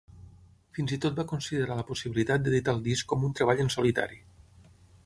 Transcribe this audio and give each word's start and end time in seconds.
Fins 0.77 0.93
i 0.95 0.99
tot 1.03 1.19
va 1.19 1.25
considerar 1.33 1.77
la 1.81 1.85
possibilitat 1.91 2.45
d'editar 2.47 2.77
el 2.79 2.83
disc 2.89 3.13
com 3.13 3.29
un 3.31 3.39
treball 3.41 3.65
en 3.67 3.75
solitari. 3.79 4.21